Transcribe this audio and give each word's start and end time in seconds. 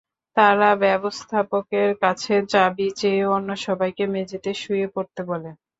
তারা 0.37 0.69
ব্যবস্থাপকের 0.83 1.89
কাছে 2.03 2.33
চাবি 2.51 2.87
চেয়ে 2.99 3.23
অন্য 3.35 3.49
সবাইকে 3.65 4.03
মেঝেতে 4.13 4.51
শুয়ে 4.61 4.87
পড়তে 4.93 5.21
বলে। 5.29 5.49